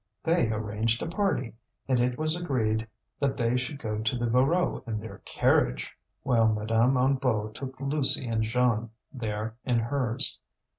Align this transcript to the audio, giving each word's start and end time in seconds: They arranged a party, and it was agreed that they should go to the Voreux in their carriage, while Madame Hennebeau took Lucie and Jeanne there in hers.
They 0.23 0.49
arranged 0.51 1.03
a 1.03 1.07
party, 1.07 1.53
and 1.87 1.99
it 1.99 2.17
was 2.17 2.35
agreed 2.35 2.87
that 3.19 3.37
they 3.37 3.55
should 3.55 3.77
go 3.77 3.99
to 3.99 4.17
the 4.17 4.25
Voreux 4.25 4.81
in 4.87 4.99
their 4.99 5.19
carriage, 5.25 5.91
while 6.23 6.47
Madame 6.51 6.95
Hennebeau 6.95 7.49
took 7.49 7.79
Lucie 7.79 8.25
and 8.27 8.41
Jeanne 8.41 8.89
there 9.13 9.57
in 9.63 9.77
hers. 9.77 10.39